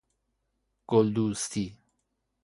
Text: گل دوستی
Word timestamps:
گل 0.87 1.13
دوستی 1.13 1.77